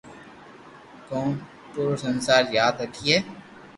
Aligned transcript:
ڪو 1.07 1.19
پورو 1.71 1.93
سنسار 2.03 2.43
ياد 2.59 2.75
رکئي 2.83 3.15